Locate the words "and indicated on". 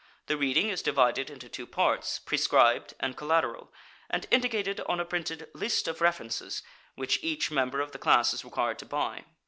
4.09-4.99